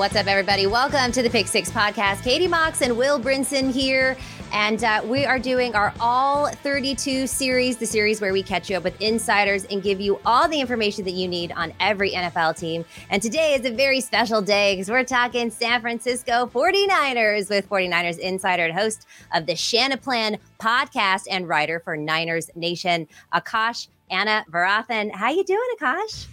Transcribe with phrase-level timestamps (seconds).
[0.00, 0.66] What's up, everybody?
[0.66, 2.22] Welcome to the Pick Six podcast.
[2.22, 4.16] Katie Mox and Will Brinson here.
[4.50, 8.78] And uh, we are doing our All 32 series, the series where we catch you
[8.78, 12.58] up with insiders and give you all the information that you need on every NFL
[12.58, 12.86] team.
[13.10, 18.18] And today is a very special day because we're talking San Francisco 49ers with 49ers
[18.18, 25.12] insider and host of the Shanaplan podcast and writer for Niners Nation, Akash Anavarathan.
[25.12, 26.26] How you doing, Akash?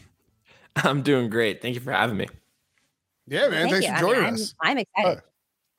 [0.77, 1.61] I'm doing great.
[1.61, 2.27] Thank you for having me.
[3.27, 3.69] Yeah, man.
[3.69, 3.91] Thank Thanks you.
[3.91, 4.53] for I mean, joining I'm- us.
[4.61, 5.21] I'm excited.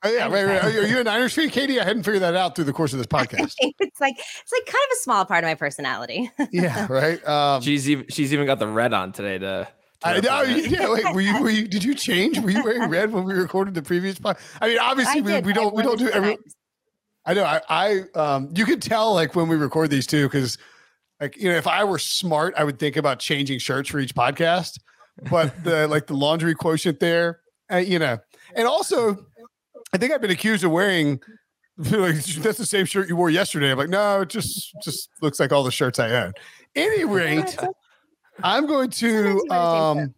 [0.01, 0.83] Oh, yeah, I'm wait, wait, excited.
[0.83, 1.77] Are you a Niners fan, Katie?
[1.77, 3.53] I hadn't figured that out through the course of this podcast.
[3.59, 6.31] it's like it's like kind of a small part of my personality.
[6.53, 7.25] yeah, right.
[7.27, 9.67] Um, She's even she's even got the red on today to.
[10.01, 10.43] to I know.
[10.43, 11.13] Yeah, wait.
[11.13, 11.41] Were you?
[11.41, 11.67] Were you?
[11.67, 12.39] Did you change?
[12.39, 14.37] Were you wearing red when we recorded the previous pod?
[14.61, 15.45] I mean, obviously, I we, did.
[15.45, 16.37] we don't we don't do every.
[17.25, 17.43] I know.
[17.43, 20.57] I, I um, you could tell like when we record these too, because
[21.19, 24.15] like you know, if I were smart, I would think about changing shirts for each
[24.15, 24.79] podcast.
[25.29, 27.39] But the like the laundry quotient there,
[27.71, 28.19] uh, you know,
[28.55, 29.25] and also,
[29.93, 31.19] I think I've been accused of wearing.
[31.91, 33.71] Like, that's the same shirt you wore yesterday.
[33.71, 36.33] I'm like, no, it just just looks like all the shirts I own.
[36.75, 37.57] Any rate,
[38.43, 39.07] I'm going to.
[39.15, 39.51] wear the same shirt.
[39.51, 40.13] Um,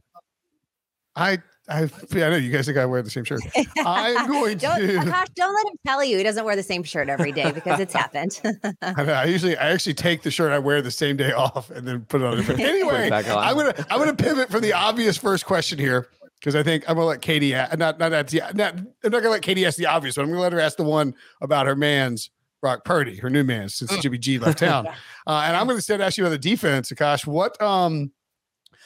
[1.16, 1.38] I
[1.70, 3.42] I I know you guys think I wear the same shirt.
[3.86, 4.88] I'm going don't, to.
[4.98, 7.80] Akash, don't let him tell you he doesn't wear the same shirt every day because
[7.80, 8.42] it's happened.
[8.82, 11.70] I, know, I usually I actually take the shirt I wear the same day off
[11.70, 12.42] and then put it on.
[12.62, 13.38] Anyway, it on.
[13.38, 16.08] I'm gonna I'm gonna pivot from the obvious first question here
[16.40, 19.30] because I think I'm gonna let Katie not not that's the not I'm not gonna
[19.30, 20.26] let Katie ask the obvious one.
[20.26, 23.70] I'm gonna let her ask the one about her man's Brock Purdy, her new man
[23.70, 24.88] since Jimmy G left town.
[25.28, 27.26] Uh, and I'm gonna instead ask you about the defense, Akash.
[27.26, 28.12] What um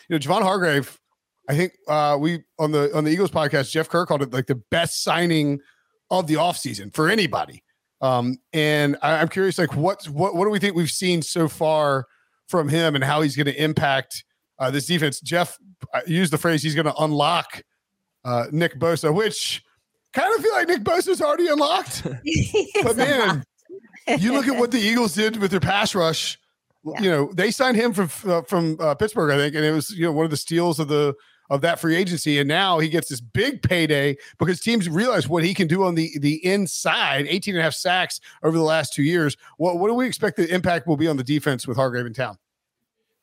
[0.10, 1.00] you know Javon Hargrave.
[1.48, 4.48] I think uh, we on the on the Eagles podcast, Jeff Kerr called it like
[4.48, 5.60] the best signing
[6.10, 7.64] of the offseason for anybody.
[8.02, 11.48] Um, and I, I'm curious, like what what what do we think we've seen so
[11.48, 12.06] far
[12.48, 14.24] from him and how he's going to impact
[14.60, 15.20] uh, this defense?
[15.22, 15.58] Jeff
[16.06, 17.64] used the phrase he's going to unlock
[18.24, 19.64] uh, Nick Bosa, which
[20.14, 22.06] kind of feel like Nick Bosa's already unlocked.
[22.84, 23.44] But man,
[24.20, 26.38] you look at what the Eagles did with their pass rush.
[26.84, 27.02] Yeah.
[27.02, 29.90] You know, they signed him from uh, from uh, Pittsburgh, I think, and it was
[29.90, 31.16] you know one of the steals of the
[31.50, 32.40] of that free agency.
[32.40, 35.96] And now he gets this big payday because teams realize what he can do on
[35.96, 37.26] the the inside.
[37.28, 39.38] 18 and a half sacks over the last two years.
[39.58, 42.14] What what do we expect the impact will be on the defense with Hargrave in
[42.14, 42.38] town?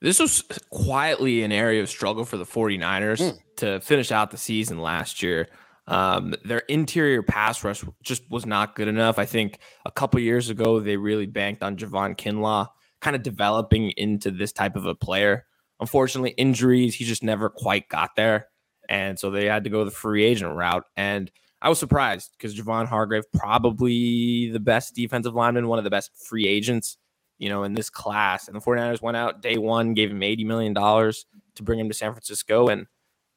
[0.00, 3.38] This was quietly an area of struggle for the 49ers Mm.
[3.58, 5.48] to finish out the season last year.
[5.86, 9.18] Um, their interior pass rush just was not good enough.
[9.18, 12.68] I think a couple years ago, they really banked on Javon Kinlaw,
[13.00, 15.44] kind of developing into this type of a player.
[15.82, 18.46] Unfortunately, injuries, he just never quite got there.
[18.88, 20.84] And so they had to go the free agent route.
[20.96, 21.28] And
[21.60, 26.12] I was surprised because Javon Hargrave, probably the best defensive lineman, one of the best
[26.28, 26.98] free agents,
[27.38, 28.46] you know, in this class.
[28.46, 31.94] And the 49ers went out day one, gave him $80 million to bring him to
[31.94, 32.68] San Francisco.
[32.68, 32.86] And,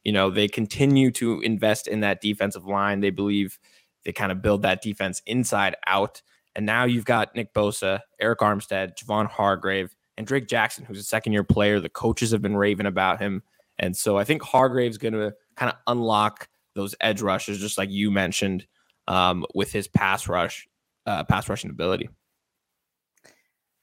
[0.04, 3.00] you know, they continue to invest in that defensive line.
[3.00, 3.58] They believe
[4.04, 6.22] they kind of build that defense inside out.
[6.54, 11.02] And now you've got Nick Bosa, Arik Armstead, Javon Hargrave, and Drake Jackson, who's a
[11.02, 11.80] second year player.
[11.80, 13.42] The coaches have been raving about him.
[13.78, 17.90] And so I think Hargrave's going to kind of unlock those edge rushes, just like
[17.90, 18.66] you mentioned.
[19.08, 20.68] um, with his pass rush,
[21.06, 22.08] uh, pass rushing ability.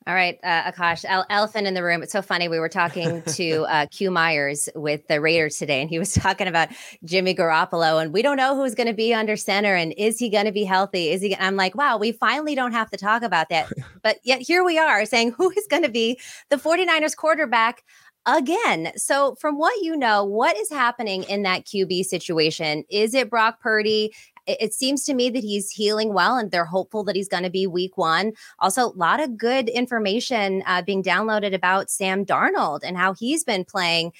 [0.05, 2.03] All right, uh, Akash, el- elephant in the room.
[2.03, 2.49] It's so funny.
[2.49, 6.47] We were talking to uh, Q Myers with the Raiders today, and he was talking
[6.47, 6.69] about
[7.05, 10.29] Jimmy Garoppolo, and we don't know who's going to be under center, and is he
[10.29, 11.09] going to be healthy?
[11.09, 11.35] Is he?
[11.37, 13.71] I'm like, wow, we finally don't have to talk about that.
[14.01, 16.19] But yet here we are saying who is going to be
[16.49, 17.83] the 49ers quarterback
[18.25, 18.91] again.
[18.95, 22.83] So, from what you know, what is happening in that QB situation?
[22.89, 24.13] Is it Brock Purdy?
[24.45, 27.43] It, it seems to me that he's healing well and they're hopeful that he's going
[27.43, 28.33] to be week one.
[28.59, 33.43] Also, a lot of good information uh, being downloaded about Sam Darnold and how he's
[33.43, 34.13] been playing.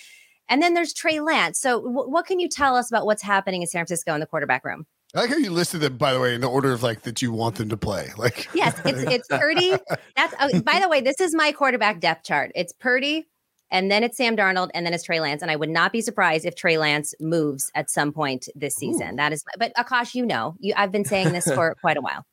[0.50, 1.60] And then there's Trey Lance.
[1.60, 4.26] So, w- what can you tell us about what's happening in San Francisco in the
[4.26, 4.86] quarterback room?
[5.16, 7.22] I like how you listed them, by the way, in the order of like that
[7.22, 8.10] you want them to play.
[8.18, 9.76] Like, yes, it's it's Purdy.
[10.16, 12.52] That's oh, by the way, this is my quarterback depth chart.
[12.56, 13.28] It's Purdy,
[13.74, 15.42] and then it's Sam Darnold, and then it's Trey Lance.
[15.42, 19.14] And I would not be surprised if Trey Lance moves at some point this season.
[19.14, 19.18] Ooh.
[19.18, 22.26] That is, but Akash, you know, you I've been saying this for quite a while.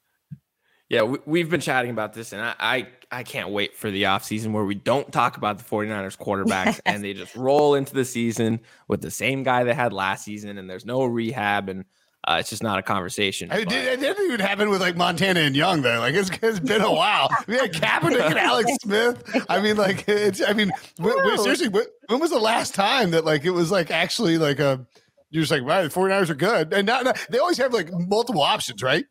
[0.91, 4.03] Yeah, we, have been chatting about this, and I, I, I can't wait for the
[4.03, 6.81] offseason where we don't talk about the 49ers quarterbacks yes.
[6.85, 8.59] and they just roll into the season
[8.89, 11.85] with the same guy they had last season, and there's no rehab and
[12.29, 13.51] uh, it's just not a conversation.
[13.51, 16.01] It, it, didn't even happen with like Montana and Young though.
[16.01, 17.29] Like it's, it's been a while.
[17.47, 19.47] We had Kaepernick and Alex Smith.
[19.49, 20.43] I mean, like it's.
[20.47, 24.61] I mean, seriously, when was the last time that like it was like actually like
[24.61, 24.87] a?
[25.31, 27.91] You're just like, right, the 49ers are good, and not, not they always have like
[27.93, 29.05] multiple options, right?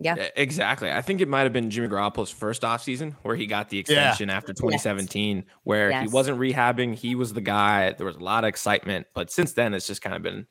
[0.00, 0.28] Yeah.
[0.36, 0.90] exactly.
[0.90, 4.28] I think it might have been Jimmy Garoppolo's first offseason where he got the extension
[4.28, 4.36] yeah.
[4.36, 5.46] after 2017, yes.
[5.62, 6.02] where yes.
[6.02, 6.94] he wasn't rehabbing.
[6.94, 7.92] He was the guy.
[7.92, 10.46] There was a lot of excitement, but since then, it's just kind of been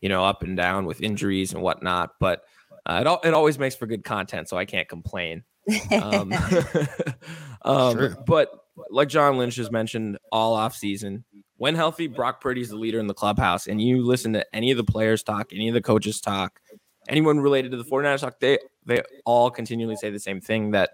[0.00, 2.12] you know, up and down with injuries and whatnot.
[2.20, 2.42] But
[2.86, 5.44] uh, it all, it always makes for good content, so I can't complain.
[5.92, 6.32] Um,
[7.62, 8.16] um, sure.
[8.26, 8.50] But
[8.90, 11.24] like John Lynch has mentioned, all off season,
[11.56, 13.66] when healthy, Brock Purdy is the leader in the clubhouse.
[13.66, 16.60] And you listen to any of the players talk, any of the coaches talk,
[17.08, 20.90] anyone related to the 49ers talk, they they all continually say the same thing that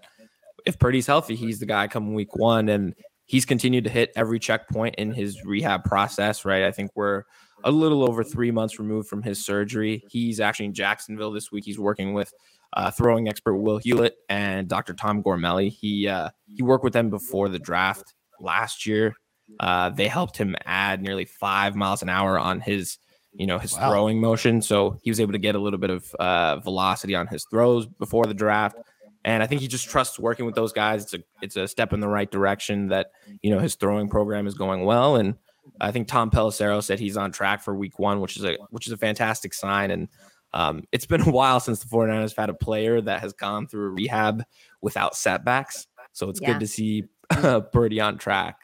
[0.65, 2.69] if Purdy's healthy, he's the guy come week one.
[2.69, 2.95] And
[3.25, 6.63] he's continued to hit every checkpoint in his rehab process, right?
[6.63, 7.23] I think we're
[7.63, 10.03] a little over three months removed from his surgery.
[10.09, 11.65] He's actually in Jacksonville this week.
[11.65, 12.31] He's working with
[12.73, 14.93] uh, throwing expert Will Hewlett and Dr.
[14.93, 15.69] Tom Gormely.
[15.69, 19.13] He uh, he worked with them before the draft last year.
[19.59, 22.97] Uh, they helped him add nearly five miles an hour on his
[23.33, 23.89] you know his wow.
[23.89, 27.27] throwing motion, so he was able to get a little bit of uh, velocity on
[27.27, 28.77] his throws before the draft.
[29.25, 31.03] And I think he just trusts working with those guys.
[31.03, 32.87] It's a it's a step in the right direction.
[32.89, 33.11] That
[33.41, 35.35] you know his throwing program is going well, and
[35.81, 38.85] I think Tom Pelissero said he's on track for week one, which is a which
[38.85, 39.89] is a fantastic sign.
[39.89, 40.07] And
[40.53, 43.67] um, it's been a while since the 49ers have had a player that has gone
[43.67, 44.43] through a rehab
[44.81, 45.87] without setbacks.
[46.13, 46.53] So it's yeah.
[46.53, 47.03] good to see
[47.73, 48.59] Purdy on track.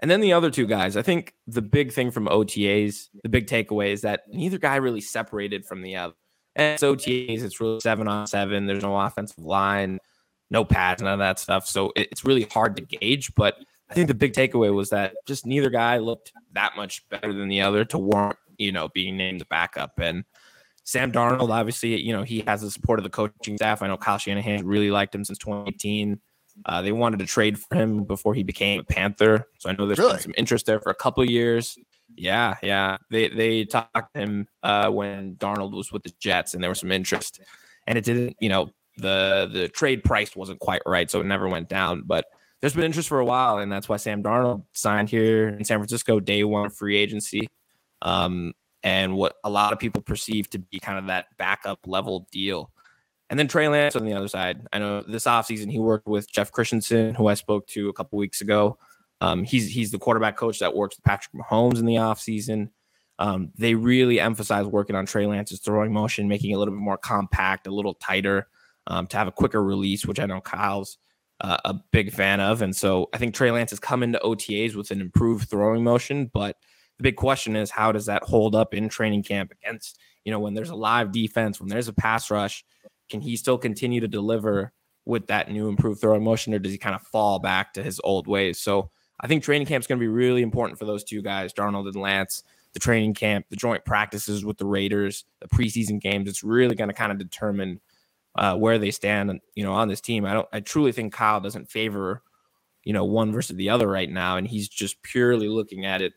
[0.00, 3.46] And then the other two guys, I think the big thing from OTAs, the big
[3.46, 6.14] takeaway is that neither guy really separated from the other.
[6.56, 8.66] And it's OTAs, it's really seven on seven.
[8.66, 9.98] There's no offensive line,
[10.50, 11.66] no pads, none of that stuff.
[11.66, 13.34] So it's really hard to gauge.
[13.34, 13.56] But
[13.88, 17.48] I think the big takeaway was that just neither guy looked that much better than
[17.48, 19.98] the other to warrant, you know, being named the backup.
[19.98, 20.24] And
[20.84, 23.82] Sam Darnold, obviously, you know, he has the support of the coaching staff.
[23.82, 26.20] I know Kyle Shanahan really liked him since 2018.
[26.66, 29.46] Uh, they wanted to trade for him before he became a Panther.
[29.58, 30.12] So I know there's really?
[30.12, 31.78] been some interest there for a couple of years.
[32.16, 32.98] Yeah, yeah.
[33.10, 36.80] They they talked to him uh, when Darnold was with the Jets, and there was
[36.80, 37.40] some interest.
[37.86, 41.48] And it didn't, you know, the the trade price wasn't quite right, so it never
[41.48, 42.02] went down.
[42.04, 42.26] But
[42.60, 45.78] there's been interest for a while, and that's why Sam Darnold signed here in San
[45.78, 47.48] Francisco day one free agency.
[48.02, 52.26] Um, and what a lot of people perceive to be kind of that backup level
[52.32, 52.70] deal.
[53.28, 54.66] And then Trey Lance on the other side.
[54.72, 58.18] I know this offseason he worked with Jeff Christensen, who I spoke to a couple
[58.18, 58.78] weeks ago.
[59.20, 62.70] Um, he's he's the quarterback coach that works with Patrick Mahomes in the offseason.
[63.18, 66.80] Um, they really emphasize working on Trey Lance's throwing motion, making it a little bit
[66.80, 68.48] more compact, a little tighter,
[68.86, 70.96] um, to have a quicker release, which I know Kyle's
[71.40, 72.62] uh, a big fan of.
[72.62, 76.30] And so I think Trey Lance has come into OTAs with an improved throwing motion,
[76.32, 76.56] but
[76.98, 80.40] the big question is how does that hold up in training camp against, you know,
[80.40, 82.64] when there's a live defense, when there's a pass rush,
[83.08, 84.72] can he still continue to deliver
[85.06, 88.00] with that new improved throwing motion or does he kind of fall back to his
[88.04, 88.60] old ways?
[88.60, 91.52] So I think training camp is going to be really important for those two guys,
[91.52, 92.42] Darnold and Lance.
[92.72, 96.88] The training camp, the joint practices with the Raiders, the preseason games, it's really going
[96.88, 97.80] to kind of determine
[98.36, 100.24] uh, where they stand, you know, on this team.
[100.24, 100.48] I don't.
[100.52, 102.22] I truly think Kyle doesn't favor,
[102.84, 106.12] you know, one versus the other right now, and he's just purely looking at it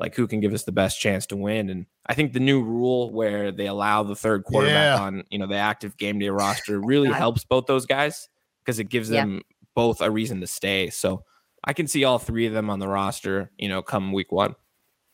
[0.00, 1.70] like who can give us the best chance to win.
[1.70, 5.04] And I think the new rule where they allow the third quarterback yeah.
[5.04, 8.28] on, you know, the active game day roster really helps both those guys
[8.64, 9.40] because it gives them yeah.
[9.74, 10.90] both a reason to stay.
[10.90, 11.24] So
[11.68, 14.54] I can see all three of them on the roster, you know, come week one.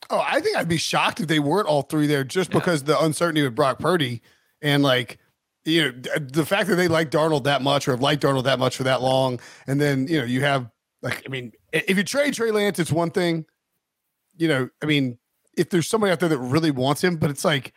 [0.08, 2.60] Oh, I think I'd be shocked if they weren't all three there just yeah.
[2.60, 4.22] because the uncertainty with Brock Purdy
[4.62, 5.18] and like
[5.64, 8.60] you know, the fact that they like Darnold that much or have liked Darnold that
[8.60, 10.70] much for that long, and then you know you have
[11.02, 13.46] like, I mean, if you trade Trey Lance, it's one thing.
[14.36, 15.18] You know, I mean,
[15.56, 17.72] if there's somebody out there that really wants him, but it's like,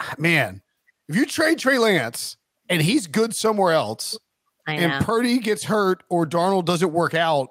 [0.00, 0.62] ah, man,
[1.08, 2.38] if you trade Trey Lance
[2.68, 4.18] and he's good somewhere else,
[4.66, 7.50] and Purdy gets hurt or Darnold doesn't work out,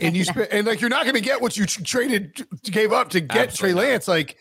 [0.00, 3.10] and you spend and like you're not going to get what you traded gave up
[3.10, 3.80] to get Absolutely.
[3.82, 4.36] Trey Lance, like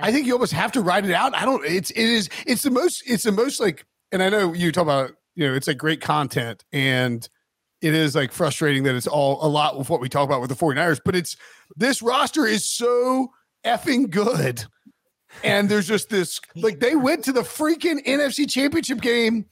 [0.00, 1.34] I think you almost have to ride it out.
[1.34, 1.64] I don't.
[1.64, 4.82] It's it is it's the most it's the most like, and I know you talk
[4.82, 7.28] about you know it's like great content and
[7.80, 10.50] it is like frustrating that it's all a lot of what we talk about with
[10.50, 11.36] the 49ers, but it's
[11.76, 13.28] this roster is so
[13.64, 14.64] effing good.
[15.44, 19.46] And there's just this like they went to the freaking NFC championship game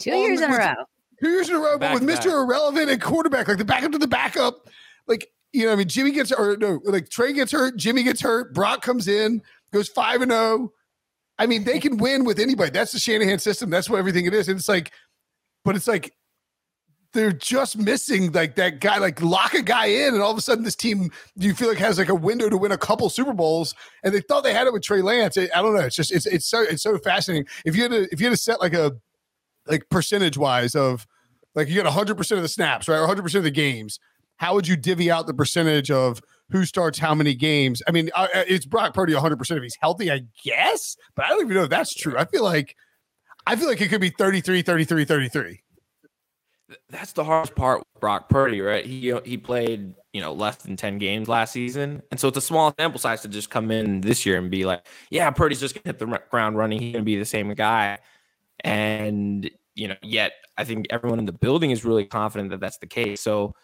[0.00, 0.74] two years in a row.
[1.22, 2.32] Two years in a row, back but with Mr.
[2.32, 4.68] Irrelevant and quarterback, like the backup to the backup.
[5.06, 8.20] Like, you know, I mean, Jimmy gets or no, like Trey gets hurt, Jimmy gets
[8.20, 9.42] hurt, Brock comes in
[9.72, 10.40] goes five and zero.
[10.42, 10.72] Oh.
[11.38, 12.70] I mean, they can win with anybody.
[12.70, 13.70] That's the Shanahan system.
[13.70, 14.48] That's what everything it is.
[14.48, 14.92] And it's like,
[15.64, 16.12] but it's like
[17.14, 20.42] they're just missing like that guy, like lock a guy in, and all of a
[20.42, 23.32] sudden this team you feel like has like a window to win a couple Super
[23.32, 25.38] Bowls, and they thought they had it with Trey Lance.
[25.38, 25.80] I don't know.
[25.80, 27.46] It's just it's it's so it's so fascinating.
[27.64, 28.92] If you had to if you had to set like a
[29.66, 31.06] like percentage wise of
[31.54, 33.98] like you get hundred percent of the snaps, right, or hundred percent of the games,
[34.36, 37.82] how would you divvy out the percentage of who starts how many games.
[37.86, 41.28] I mean, uh, uh it's Brock Purdy 100% if he's healthy, I guess, but I
[41.28, 42.16] don't even know if that's true.
[42.18, 42.76] I feel like
[43.46, 45.62] I feel like it could be 33 33 33.
[46.88, 48.84] That's the hardest part with Brock Purdy, right?
[48.84, 52.02] He he played, you know, less than 10 games last season.
[52.10, 54.64] And so it's a small sample size to just come in this year and be
[54.64, 56.80] like, yeah, Purdy's just going to hit the ground running.
[56.80, 57.98] He's going to be the same guy.
[58.64, 62.78] And, you know, yet I think everyone in the building is really confident that that's
[62.78, 63.20] the case.
[63.20, 63.54] So,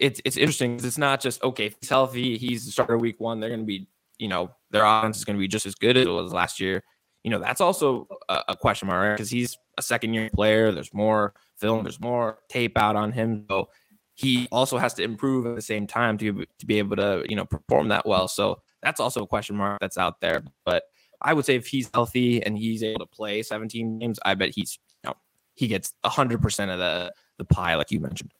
[0.00, 1.66] it's it's interesting because it's not just okay.
[1.66, 3.40] If he's healthy, he's the starter week one.
[3.40, 3.86] They're going to be,
[4.18, 6.58] you know, their offense is going to be just as good as it was last
[6.58, 6.82] year.
[7.24, 9.16] You know, that's also a, a question mark?
[9.16, 10.72] Because he's a second year player.
[10.72, 11.84] There's more film.
[11.84, 13.46] There's more tape out on him.
[13.48, 13.68] So
[14.14, 17.36] he also has to improve at the same time to to be able to you
[17.36, 18.26] know perform that well.
[18.26, 20.42] So that's also a question mark that's out there.
[20.64, 20.84] But
[21.20, 24.50] I would say if he's healthy and he's able to play 17 games, I bet
[24.54, 25.16] he's you know
[25.54, 28.32] he gets 100 percent of the the pie, like you mentioned.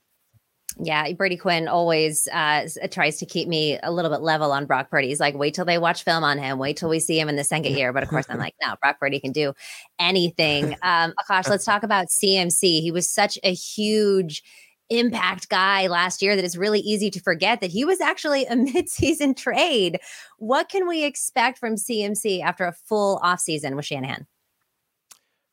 [0.81, 4.89] Yeah, Brady Quinn always uh, tries to keep me a little bit level on Brock
[4.89, 5.09] Purdy.
[5.09, 6.57] He's like, wait till they watch film on him.
[6.57, 7.91] Wait till we see him in the second year.
[7.91, 9.53] But of course, I'm like, no, Brock Purdy can do
[9.99, 10.75] anything.
[10.89, 12.81] Um, Akash, let's talk about CMC.
[12.81, 14.43] He was such a huge
[14.89, 18.55] impact guy last year that it's really easy to forget that he was actually a
[18.55, 19.99] midseason trade.
[20.37, 24.27] What can we expect from CMC after a full offseason with Shanahan?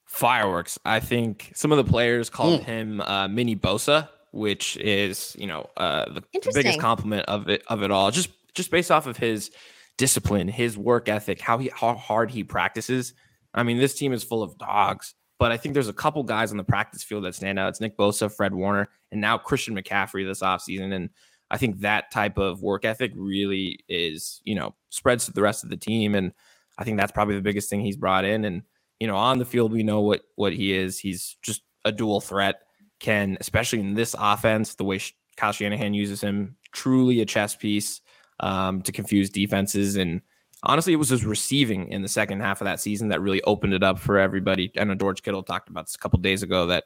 [0.06, 0.78] Fireworks.
[0.84, 2.64] I think some of the players called mm.
[2.64, 7.82] him uh, Mini Bosa which is you know uh, the biggest compliment of it of
[7.82, 8.10] it all.
[8.10, 9.50] Just just based off of his
[9.96, 13.14] discipline, his work ethic, how he how hard he practices.
[13.54, 16.50] I mean, this team is full of dogs, but I think there's a couple guys
[16.50, 17.68] on the practice field that stand out.
[17.68, 20.92] It's Nick Bosa, Fred Warner, and now Christian McCaffrey this offseason.
[20.94, 21.10] And
[21.50, 25.62] I think that type of work ethic really is, you know, spreads to the rest
[25.62, 26.14] of the team.
[26.14, 26.32] And
[26.78, 28.44] I think that's probably the biggest thing he's brought in.
[28.44, 28.62] And,
[28.98, 30.98] you know, on the field, we know what what he is.
[30.98, 32.62] He's just a dual threat
[32.98, 35.00] can, especially in this offense, the way
[35.36, 38.00] Kyle Shanahan uses him, truly a chess piece
[38.40, 39.96] um, to confuse defenses.
[39.96, 40.22] And
[40.66, 43.74] honestly, it was his receiving in the second half of that season that really opened
[43.74, 44.70] it up for everybody.
[44.78, 46.84] I know George Kittle talked about this a couple days ago that,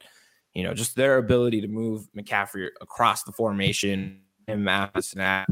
[0.54, 5.50] you know, just their ability to move McCaffrey across the formation, him after snap,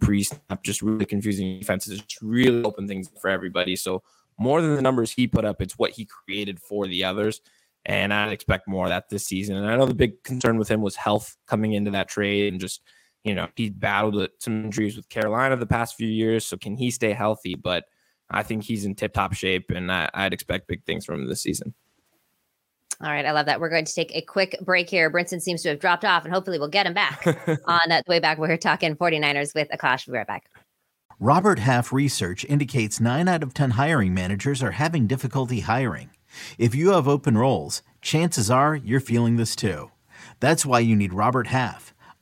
[0.00, 3.76] pre snap, just really confusing defenses, just really open things for everybody.
[3.76, 4.02] So,
[4.38, 7.40] more than the numbers he put up, it's what he created for the others.
[7.86, 9.56] And I'd expect more of that this season.
[9.56, 12.60] And I know the big concern with him was health coming into that trade and
[12.60, 12.82] just,
[13.26, 16.46] you know, he battled some injuries with Carolina the past few years.
[16.46, 17.56] So can he stay healthy?
[17.56, 17.84] But
[18.30, 21.28] I think he's in tip top shape and I, would expect big things from him
[21.28, 21.74] this season.
[23.02, 23.60] All right, I love that.
[23.60, 25.10] We're going to take a quick break here.
[25.10, 27.26] Brinson seems to have dropped off, and hopefully we'll get him back
[27.66, 28.38] on uh, the way back.
[28.38, 30.06] We're talking 49ers with Akash.
[30.06, 30.48] We'll be right back.
[31.20, 36.08] Robert Half research indicates nine out of 10 hiring managers are having difficulty hiring.
[36.56, 39.90] If you have open roles, chances are you're feeling this too.
[40.40, 41.94] That's why you need Robert Half.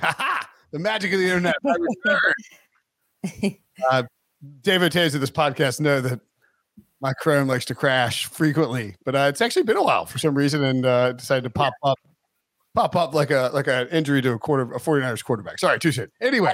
[0.00, 1.54] Ha The magic of the internet.
[3.90, 4.02] uh,
[4.62, 6.20] David Tays of this podcast know that
[7.00, 10.34] my Chrome likes to crash frequently, but uh, it's actually been a while for some
[10.34, 11.98] reason, and uh, decided to pop up,
[12.74, 15.58] pop up like a like an injury to a quarter a 49ers quarterback.
[15.58, 16.10] Sorry, too soon.
[16.20, 16.52] Anyway,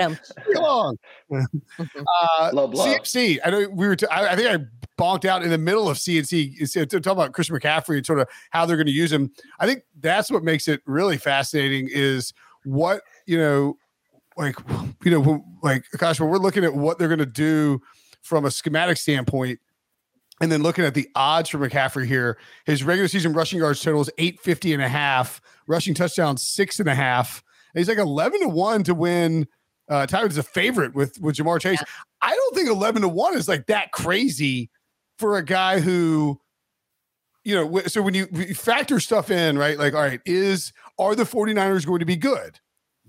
[0.55, 0.97] go on.
[1.33, 3.39] uh, CMC.
[3.45, 3.97] I know we were.
[3.97, 4.65] T- I, I think I
[5.03, 8.29] bonked out in the middle of CMC to talk about Chris McCaffrey and sort of
[8.51, 9.33] how they're going to use him.
[9.59, 11.89] I think that's what makes it really fascinating.
[11.91, 12.35] Is
[12.65, 13.77] what you know,
[14.37, 14.57] like
[15.05, 17.81] you know, like gosh, when we're looking at what they're going to do
[18.23, 19.59] from a schematic standpoint
[20.41, 24.01] and then looking at the odds for McCaffrey here, his regular season rushing yards total
[24.01, 27.45] is 850 and a half, rushing touchdowns six and a half.
[27.75, 29.47] And he's like 11 to 1 to win.
[29.89, 31.79] Uh, Tyler's a favorite with, with Ja'Marr Chase.
[31.81, 31.87] Yeah.
[32.23, 34.71] I don't think 11 to 1 is like that crazy
[35.17, 36.41] for a guy who,
[37.45, 39.79] you know, so when you, when you factor stuff in, right?
[39.79, 42.59] Like, all right, is, are the 49ers going to be good?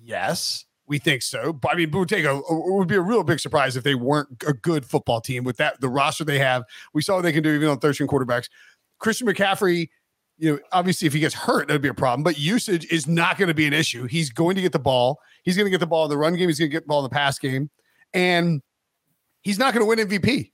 [0.04, 0.66] Yes.
[0.86, 1.58] We think so.
[1.68, 4.44] I mean, would take a it would be a real big surprise if they weren't
[4.46, 6.64] a good football team with that the roster they have.
[6.94, 8.50] We saw what they can do even on 13 quarterbacks.
[9.00, 9.90] Christian McCaffrey,
[10.38, 12.22] you know, obviously if he gets hurt, that'd be a problem.
[12.22, 14.08] But usage is not going to be an issue.
[14.08, 15.20] He's going to get the ball.
[15.44, 16.50] He's going to get the ball in the run game.
[16.50, 17.70] He's going to get the ball in the pass game,
[18.14, 18.62] and
[19.42, 20.52] he's not going to win MVP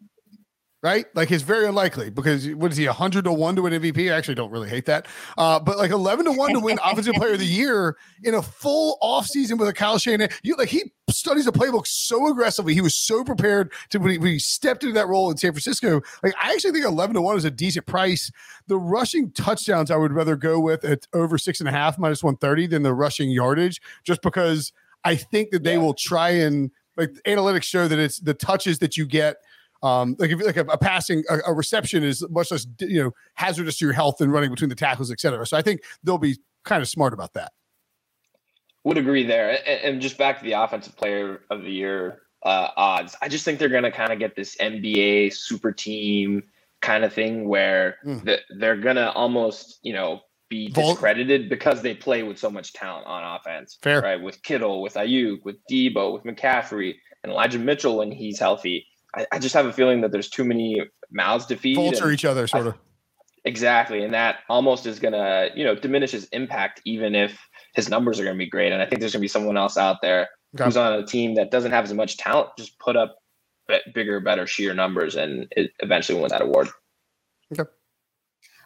[0.82, 1.06] right?
[1.14, 4.12] Like it's very unlikely because what is he, 100 to 1 to win MVP?
[4.12, 5.08] I actually don't really hate that.
[5.38, 8.42] Uh, but like 11 to 1 to win Offensive Player of the Year in a
[8.42, 10.30] full offseason with a Kyle Shanahan.
[10.42, 12.74] You like he studies the playbook so aggressively.
[12.74, 15.52] He was so prepared to when he, when he stepped into that role in San
[15.52, 16.02] Francisco.
[16.24, 18.32] Like I actually think 11 to 1 is a decent price.
[18.68, 22.24] The rushing touchdowns I would rather go with at over six and a half minus
[22.24, 24.72] 130 than the rushing yardage, just because
[25.04, 25.80] I think that they yeah.
[25.80, 29.38] will try and like analytics show that it's the touches that you get
[29.82, 33.12] um, like if like a, a passing a, a, reception is much less you know
[33.36, 35.46] hazardous to your health than running between the tackles, et cetera.
[35.46, 37.54] So I think they'll be kind of smart about that.
[38.84, 42.70] Would agree there, and, and just back to the offensive player of the year uh,
[42.76, 43.15] odds.
[43.22, 46.44] I just think they're going to kind of get this NBA super team
[46.82, 48.24] kind of thing where mm.
[48.24, 52.74] the, they're going to almost you know be discredited because they play with so much
[52.74, 53.78] talent on offense.
[53.82, 54.02] Fair.
[54.02, 54.22] Right.
[54.22, 58.88] With Kittle, with Aiyuk, with Deebo, with McCaffrey, and Elijah Mitchell when he's healthy.
[59.15, 61.76] I, I, just have a feeling that there's too many mouths to feed.
[61.76, 62.76] Vulture each other, sort I, of.
[63.45, 67.39] Exactly, and that almost is gonna, you know, diminish his impact, even if
[67.74, 68.72] his numbers are gonna be great.
[68.72, 70.65] And I think there's gonna be someone else out there okay.
[70.65, 73.15] who's on a team that doesn't have as much talent, just put up
[73.93, 76.67] bigger, better, sheer numbers, and it eventually win that award.
[77.54, 77.69] Okay.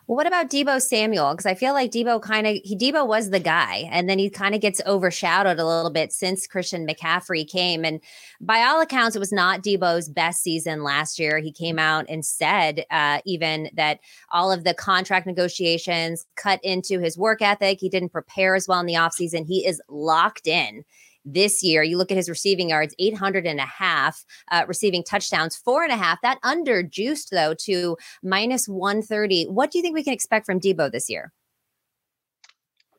[0.06, 1.32] Well, what about Deebo Samuel?
[1.32, 4.30] Because I feel like Deebo kind of he Deebo was the guy, and then he
[4.30, 7.86] kind of gets overshadowed a little bit since Christian McCaffrey came.
[7.86, 8.02] And
[8.42, 11.40] by all accounts, it was not Deebo's best season last year.
[11.40, 17.00] He came out and said uh, even that all of the contract negotiations cut into
[17.00, 17.80] his work ethic.
[17.80, 19.46] He didn't prepare as well in the offseason.
[19.46, 20.84] He is locked in
[21.26, 21.84] this year.
[21.84, 25.92] You look at his receiving yards, 800 and a half, uh, receiving touchdowns, four and
[25.92, 26.22] a half.
[26.22, 29.46] That under juiced though to minus 130.
[29.46, 31.32] What do you think we can expect from Deebo this year?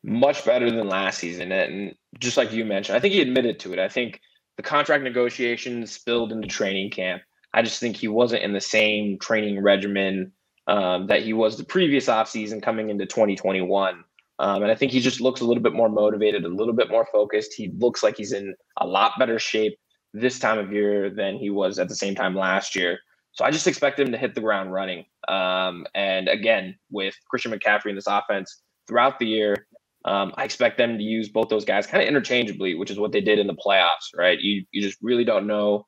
[0.03, 1.51] Much better than last season.
[1.51, 3.79] And just like you mentioned, I think he admitted to it.
[3.79, 4.21] I think
[4.57, 7.23] the contract negotiations spilled into training camp.
[7.53, 10.31] I just think he wasn't in the same training regimen
[10.67, 14.03] um, that he was the previous offseason coming into 2021.
[14.39, 16.89] Um, and I think he just looks a little bit more motivated, a little bit
[16.89, 17.53] more focused.
[17.53, 19.77] He looks like he's in a lot better shape
[20.13, 22.99] this time of year than he was at the same time last year.
[23.31, 25.05] So I just expect him to hit the ground running.
[25.27, 29.67] Um, and again, with Christian McCaffrey in this offense throughout the year,
[30.05, 33.11] um, I expect them to use both those guys kind of interchangeably, which is what
[33.11, 34.39] they did in the playoffs, right?
[34.39, 35.85] You you just really don't know.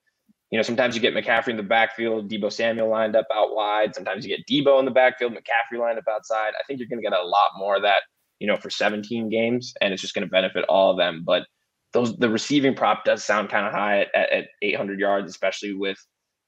[0.51, 3.93] You know, sometimes you get McCaffrey in the backfield, Deebo Samuel lined up out wide.
[3.93, 6.53] Sometimes you get Deebo in the backfield, McCaffrey lined up outside.
[6.59, 8.03] I think you're going to get a lot more of that
[8.39, 11.23] you know, for 17 games, and it's just going to benefit all of them.
[11.25, 11.43] But
[11.93, 15.73] those the receiving prop does sound kind of high at, at, at 800 yards, especially
[15.73, 15.97] with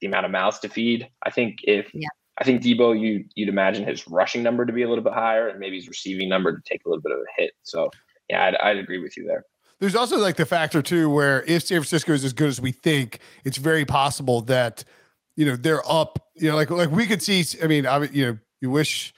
[0.02, 1.10] the amount of mouths to feed.
[1.24, 2.08] I think if yeah.
[2.38, 5.48] I think Deebo, you you'd imagine his rushing number to be a little bit higher,
[5.48, 7.52] and maybe his receiving number to take a little bit of a hit.
[7.64, 7.90] So
[8.30, 9.44] yeah, I'd, I'd agree with you there.
[9.80, 12.72] There's also like the factor too, where if San Francisco is as good as we
[12.72, 14.84] think, it's very possible that
[15.36, 16.20] you know they're up.
[16.36, 17.46] You know, like like we could see.
[17.64, 19.14] I mean, I you know, you wish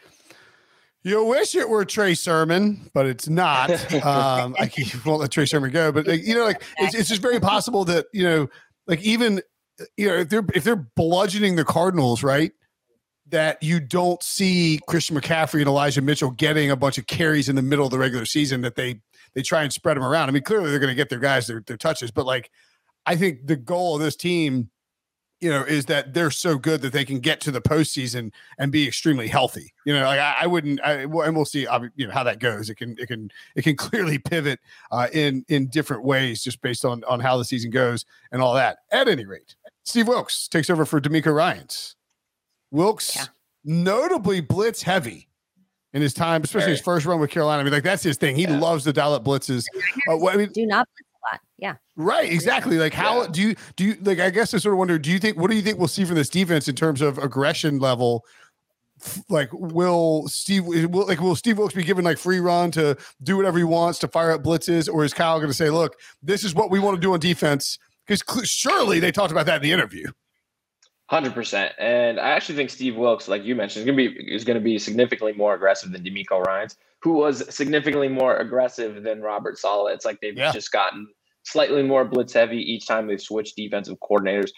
[1.04, 3.70] you wish it were Trey Sermon, but it's not.
[4.02, 4.72] Um, I
[5.06, 7.86] won't let Trey Sermon go, but like, you know, like it's, it's just very possible
[7.86, 8.50] that you know,
[8.88, 9.42] like even
[9.98, 12.52] you know, if they're if they're bludgeoning the Cardinals, right?
[13.32, 17.56] that you don't see Christian McCaffrey and Elijah Mitchell getting a bunch of carries in
[17.56, 19.02] the middle of the regular season that they
[19.34, 20.30] they try and spread them around.
[20.30, 22.52] I mean, clearly they're going to get their guys their, their touches, but like
[23.06, 24.70] I think the goal of this team,
[25.42, 28.72] you know, is that they're so good that they can get to the postseason and
[28.72, 29.74] be extremely healthy.
[29.86, 32.70] You know, like I, I wouldn't, I, and we'll see, you know, how that goes.
[32.70, 34.60] It can, it can, it can clearly pivot
[34.92, 38.54] uh, in in different ways just based on on how the season goes and all
[38.54, 38.80] that.
[38.92, 41.96] At any rate, Steve Wilks takes over for DeMeco Ryans.
[42.70, 43.26] Wilks yeah.
[43.66, 45.28] notably blitz heavy
[45.94, 47.62] in his time, especially his first run with Carolina.
[47.62, 48.36] I mean, like that's his thing.
[48.36, 48.60] He yeah.
[48.60, 49.66] loves the dial up blitzes.
[50.08, 51.11] Uh, well, I mean, do not blitz.
[51.62, 51.76] Yeah.
[51.96, 52.30] Right.
[52.30, 52.78] Exactly.
[52.78, 53.28] Like how yeah.
[53.32, 54.20] do you do you like?
[54.20, 54.98] I guess I sort of wonder.
[54.98, 57.20] Do you think what do you think we'll see from this defense in terms of
[57.20, 58.26] aggression level?
[59.30, 63.38] Like will Steve will like will Steve Wilks be given like free run to do
[63.38, 66.44] whatever he wants to fire up blitzes, or is Kyle going to say, "Look, this
[66.44, 67.78] is what we want to do on defense"?
[68.08, 70.08] Because surely they talked about that in the interview.
[71.08, 74.34] Hundred percent, and I actually think Steve Wilks, like you mentioned, is going to be
[74.34, 79.04] is going to be significantly more aggressive than DeMeco Ryans, who was significantly more aggressive
[79.04, 79.94] than Robert Saleh.
[79.94, 80.52] It's like they've yeah.
[80.52, 81.08] just gotten
[81.44, 84.52] slightly more blitz heavy each time they've switched defensive coordinators.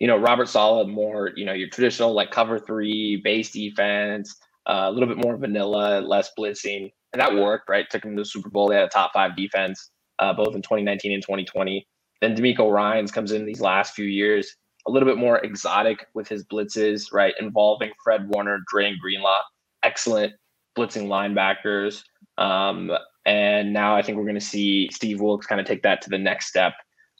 [0.00, 4.86] You know, Robert Saleh more, you know, your traditional like cover three base defense, uh,
[4.86, 7.68] a little bit more vanilla, less blitzing, and that worked.
[7.68, 8.68] Right, took them to the Super Bowl.
[8.68, 11.86] They had a top five defense uh, both in 2019 and 2020.
[12.20, 14.54] Then DeMeco Ryans comes in these last few years
[14.86, 17.34] a little bit more exotic with his blitzes, right?
[17.40, 19.40] Involving Fred Warner, Dre, Greenlaw.
[19.82, 20.34] Excellent
[20.76, 22.02] blitzing linebackers.
[22.36, 22.90] Um,
[23.26, 26.10] and now I think we're going to see Steve Wilks kind of take that to
[26.10, 26.74] the next step.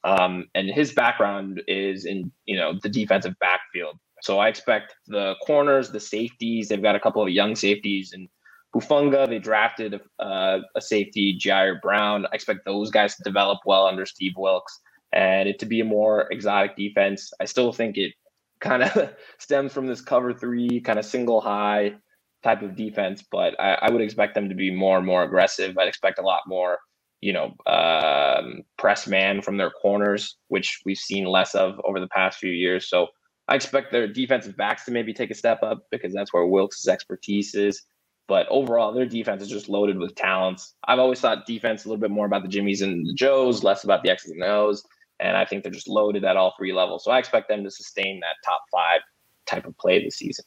[0.05, 3.99] Um, and his background is in, you know, the defensive backfield.
[4.23, 8.29] So I expect the corners, the safeties, they've got a couple of young safeties and
[8.75, 12.27] Hufanga, they drafted uh, a safety, Ji'Ayir Brown.
[12.27, 14.81] I expect those guys to develop well under Steve Wilks
[15.12, 17.33] and it to be a more exotic defense.
[17.40, 18.12] I still think it
[18.61, 21.95] kind of stems from this cover three, kind of single high
[22.44, 25.76] type of defense, but I, I, would expect them to be more and more aggressive.
[25.78, 26.78] I'd expect a lot more,
[27.22, 32.09] you know, um, press man from their corners, which we've seen less of over the
[32.09, 32.88] past few years.
[32.88, 33.09] So
[33.48, 36.87] I expect their defensive backs to maybe take a step up because that's where Wilks'
[36.87, 37.83] expertise is.
[38.28, 40.74] But overall, their defense is just loaded with talents.
[40.87, 43.85] I've always thought defense a little bit more about the Jimmies and the Joes, less
[43.85, 44.83] about the X's and O's.
[45.20, 47.04] And I think they're just loaded at all three levels.
[47.04, 49.00] So I expect them to sustain that top five
[49.46, 50.44] type of play this season.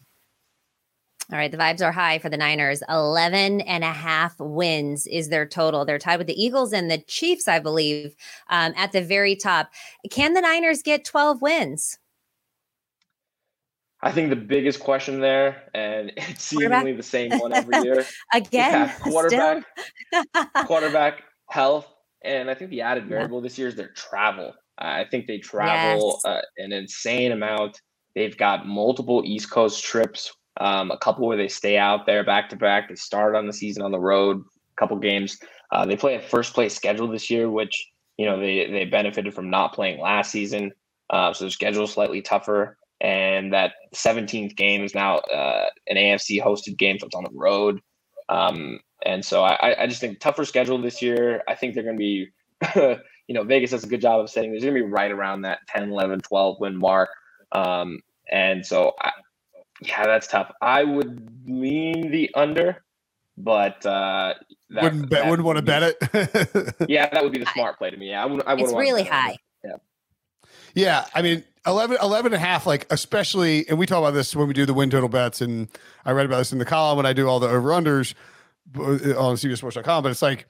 [1.32, 2.82] All right, the vibes are high for the Niners.
[2.88, 5.84] 11 and a half wins is their total.
[5.84, 8.16] They're tied with the Eagles and the Chiefs, I believe,
[8.50, 9.70] um, at the very top.
[10.10, 11.98] Can the Niners get 12 wins?
[14.02, 18.06] I think the biggest question there, and it's seemingly the same one every year.
[18.34, 19.66] Again, quarterback,
[20.66, 21.88] quarterback health
[22.28, 23.44] and I think the added variable yeah.
[23.44, 24.54] this year is their travel.
[24.78, 26.26] I think they travel yes.
[26.26, 27.82] uh, an insane amount.
[28.16, 32.50] They've got multiple East Coast trips, um, a couple where they stay out there back
[32.50, 32.90] to back.
[32.90, 35.38] They start on the season on the road, a couple games.
[35.72, 39.34] Uh, they play a first place schedule this year, which you know they they benefited
[39.34, 40.72] from not playing last season.
[41.10, 45.98] Uh, so the schedule is slightly tougher, and that 17th game is now uh, an
[45.98, 47.82] AFC hosted game, so it's on the road.
[48.30, 51.44] Um, and so I, I just think tougher schedule this year.
[51.48, 52.28] I think they're going to be,
[53.28, 55.44] you know, Vegas does a good job of saying there's going to be right around
[55.44, 57.10] that 10, 11, 12 win mark.
[57.54, 59.12] Um, and so, I,
[59.82, 60.52] yeah, that's tough.
[60.62, 62.84] I would lean the under,
[63.38, 64.34] but uh,
[64.70, 66.76] that, wouldn't bet, wouldn't want to bet it.
[66.90, 68.10] yeah, that would be the smart play to me.
[68.10, 68.44] Yeah, I would.
[68.46, 69.38] I it's really high.
[69.64, 69.78] Yeah.
[70.74, 74.36] Yeah, I mean 11, 11 and a half, like especially, and we talk about this
[74.36, 75.68] when we do the win total bets, and
[76.06, 78.14] I read about this in the column when I do all the over unders
[78.76, 80.48] on CBSSports.com, but it's like it,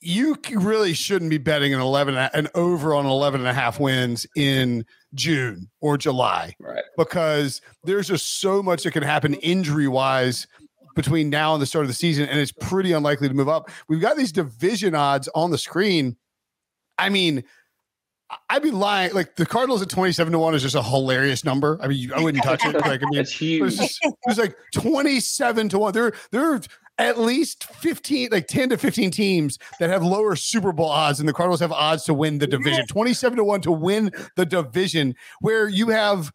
[0.00, 4.26] you really shouldn't be betting an 11 an over on 11 and a half wins
[4.34, 4.84] in
[5.14, 6.54] June or July.
[6.58, 6.82] Right.
[6.96, 10.46] Because there's just so much that can happen injury wise
[10.94, 13.70] between now and the start of the season, and it's pretty unlikely to move up.
[13.88, 16.16] We've got these division odds on the screen.
[16.98, 17.44] I mean,
[18.48, 19.12] I'd be lying.
[19.14, 21.78] Like the Cardinals at 27 to 1 is just a hilarious number.
[21.82, 22.74] I mean, I wouldn't touch it.
[22.74, 23.72] Like, I mean, it's huge.
[23.72, 25.92] It's, just, it's like 27 to 1.
[25.92, 26.60] They're, they're,
[26.98, 31.28] at least 15, like 10 to 15 teams that have lower Super Bowl odds, and
[31.28, 35.14] the Cardinals have odds to win the division 27 to 1 to win the division,
[35.40, 36.32] where you have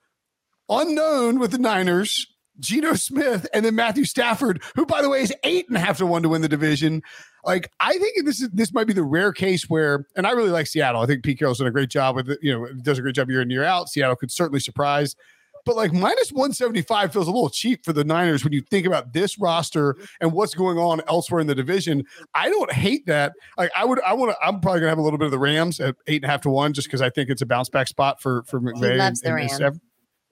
[0.69, 2.27] unknown with the Niners,
[2.59, 5.99] Geno Smith, and then Matthew Stafford, who, by the way, is eight and a half
[5.99, 7.03] to one to win the division.
[7.45, 10.49] Like, I think this is this might be the rare case where, and I really
[10.49, 11.01] like Seattle.
[11.01, 13.15] I think Pete Carroll's done a great job with it, you know, does a great
[13.15, 13.89] job year in, year out.
[13.89, 15.15] Seattle could certainly surprise
[15.67, 19.13] but like minus 175 feels a little cheap for the Niners when you think about
[19.13, 22.03] this roster and what's going on elsewhere in the division.
[22.33, 23.33] I don't hate that.
[23.57, 25.39] Like I would, I want to, I'm probably gonna have a little bit of the
[25.39, 27.69] Rams at eight and a half to one just because I think it's a bounce
[27.69, 28.93] back spot for for McVay.
[28.93, 29.61] He loves and, the Rams.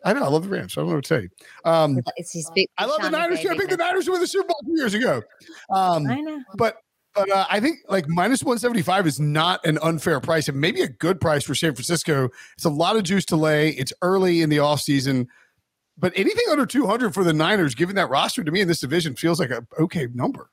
[0.05, 0.23] I know.
[0.23, 0.77] I love the Rams.
[0.77, 1.29] I don't know what to tell you.
[1.65, 2.67] Um, it's big.
[2.77, 3.41] I love the Niners.
[3.41, 3.49] too.
[3.49, 5.21] I picked the Niners to win the Super Bowl two years ago.
[5.71, 6.41] Um, I know.
[6.57, 6.77] but
[7.15, 10.87] but uh, I think like minus 175 is not an unfair price and maybe a
[10.87, 12.29] good price for San Francisco.
[12.55, 13.69] It's a lot of juice to lay.
[13.69, 15.27] It's early in the offseason.
[15.97, 19.15] But anything under 200 for the Niners, given that roster to me in this division,
[19.15, 20.49] feels like a okay number.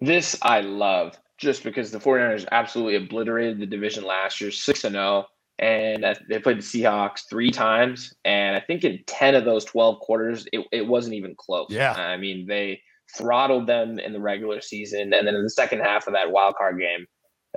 [0.00, 4.94] This I love just because the 49ers absolutely obliterated the division last year, 6 and
[4.94, 5.26] 0.
[5.58, 8.14] And uh, they played the Seahawks three times.
[8.24, 11.68] And I think in 10 of those 12 quarters, it, it wasn't even close.
[11.70, 11.92] Yeah.
[11.92, 12.80] I mean, they
[13.16, 15.12] throttled them in the regular season.
[15.12, 17.06] And then in the second half of that wild card game,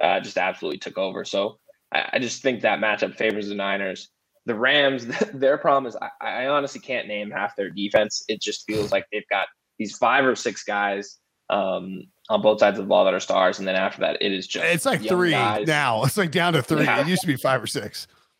[0.01, 1.23] uh, just absolutely took over.
[1.25, 1.57] So
[1.93, 4.09] I, I just think that matchup favors the Niners.
[4.45, 8.23] The Rams, their problem is I, I honestly can't name half their defense.
[8.27, 9.47] It just feels like they've got
[9.79, 11.17] these five or six guys
[11.49, 14.31] um, on both sides of the ball that are stars, and then after that, it
[14.31, 15.67] is just It's like three guys.
[15.67, 16.03] now.
[16.03, 16.83] It's like down to three.
[16.83, 17.01] Yeah.
[17.01, 18.07] It used to be five or six.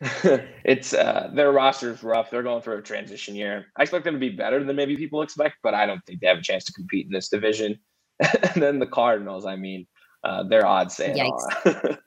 [0.64, 2.30] it's uh, their roster is rough.
[2.30, 3.66] They're going through a transition year.
[3.76, 6.26] I expect them to be better than maybe people expect, but I don't think they
[6.26, 7.78] have a chance to compete in this division.
[8.20, 9.86] and then the Cardinals, I mean,
[10.22, 11.30] uh, their odds say.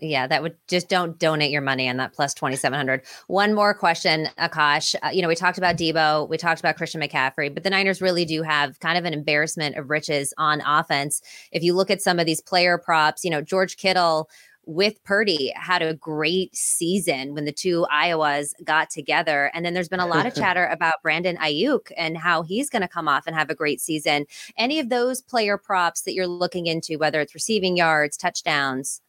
[0.00, 3.02] Yeah, that would just don't donate your money on that plus 2700.
[3.28, 4.96] One more question, Akash.
[5.02, 8.02] Uh, you know, we talked about Deebo, we talked about Christian McCaffrey, but the Niners
[8.02, 11.22] really do have kind of an embarrassment of riches on offense.
[11.52, 14.28] If you look at some of these player props, you know, George Kittle
[14.66, 19.50] with Purdy had a great season when the two Iowas got together.
[19.54, 22.82] And then there's been a lot of chatter about Brandon Aiyuk and how he's going
[22.82, 24.26] to come off and have a great season.
[24.56, 29.00] Any of those player props that you're looking into, whether it's receiving yards, touchdowns?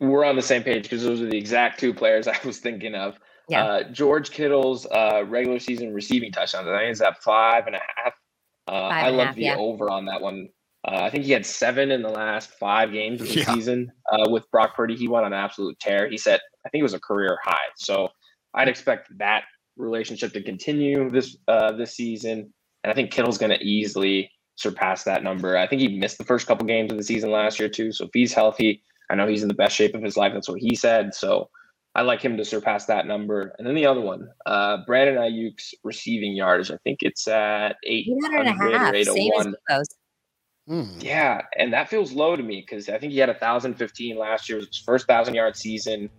[0.00, 2.94] We're on the same page because those are the exact two players I was thinking
[2.94, 3.18] of.
[3.48, 3.64] Yeah.
[3.64, 6.68] Uh, George Kittle's uh, regular season receiving touchdowns.
[6.68, 8.14] I think it's at five and a half.
[8.68, 9.56] Uh, I love half, the yeah.
[9.56, 10.50] over on that one.
[10.90, 13.52] Uh, I think he had seven in the last five games of the Yeah.
[13.54, 14.96] season uh, with Brock Purdy.
[14.96, 16.08] He went on an absolute tear.
[16.08, 17.56] He said, I think it was a career high.
[17.76, 18.08] So
[18.54, 19.44] I'd expect that
[19.76, 22.52] relationship to continue this uh, this season.
[22.84, 25.58] And I think Kittle's going to easily surpass that number.
[25.58, 27.92] I think he missed the first couple games of the season last year too.
[27.92, 30.32] So if he's healthy, I know he's in the best shape of his life.
[30.32, 31.14] That's what he said.
[31.14, 31.50] So
[31.94, 33.54] I like him to surpass that number.
[33.58, 36.70] And then the other one, uh, Brandon Aiyuk's receiving yards.
[36.70, 39.88] I think it's at 800 and a 800 or half, same as
[40.68, 40.84] 801.
[40.84, 41.00] Hmm.
[41.00, 44.16] Yeah, and that feels low to me because I think he had a thousand fifteen
[44.16, 44.58] last year.
[44.58, 46.10] It was his first thousand yard season.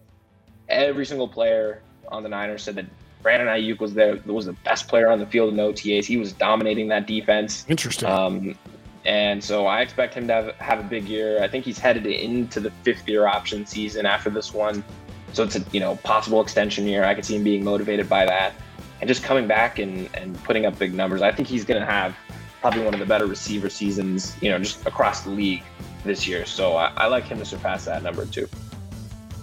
[0.68, 2.86] Every single player on the Niners said that
[3.22, 6.06] Brandon Aiyuk was there was the best player on the field in OTAs.
[6.06, 7.66] He was dominating that defense.
[7.68, 8.10] Interesting.
[8.10, 8.56] Um,
[9.06, 11.42] and so I expect him to have, have a big year.
[11.42, 14.84] I think he's headed into the fifth year option season after this one.
[15.34, 17.04] So it's a you know possible extension year.
[17.04, 18.54] I could see him being motivated by that
[19.02, 21.22] and just coming back and, and putting up big numbers.
[21.22, 22.16] I think he's going to have
[22.62, 25.64] probably one of the better receiver seasons, you know, just across the league
[26.04, 26.46] this year.
[26.46, 28.48] So I, I like him to surpass that number too.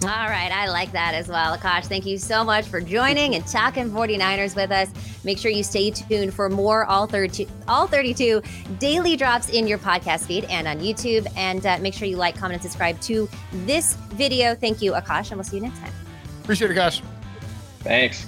[0.03, 1.57] All right, I like that as well.
[1.57, 4.89] Akash, thank you so much for joining and talking 49ers with us.
[5.23, 8.43] Make sure you stay tuned for more all 32, all 32
[8.77, 11.25] daily drops in your podcast feed and on YouTube.
[11.35, 13.27] And uh, make sure you like, comment, and subscribe to
[13.65, 14.53] this video.
[14.53, 15.93] Thank you, Akash, and we'll see you next time.
[16.43, 17.01] Appreciate it, Akash.
[17.79, 18.27] Thanks.